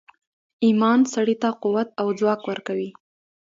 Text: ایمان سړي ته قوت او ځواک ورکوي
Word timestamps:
ایمان 0.65 0.99
سړي 1.13 1.35
ته 1.41 1.49
قوت 1.63 1.87
او 2.01 2.07
ځواک 2.19 2.41
ورکوي 2.49 2.89